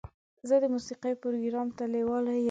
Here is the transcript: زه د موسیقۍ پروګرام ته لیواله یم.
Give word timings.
زه 0.47 0.55
د 0.63 0.65
موسیقۍ 0.73 1.13
پروګرام 1.21 1.67
ته 1.77 1.83
لیواله 1.93 2.31
یم. 2.35 2.39